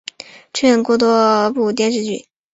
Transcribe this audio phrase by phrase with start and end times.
[0.51, 2.27] 出演过多部影视剧。